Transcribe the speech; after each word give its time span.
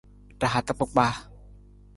Ra 0.41 0.47
hata 0.53 0.71
kpakpaa. 0.79 1.13